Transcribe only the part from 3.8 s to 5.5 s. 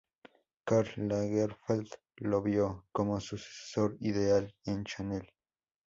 ideal en Chanel.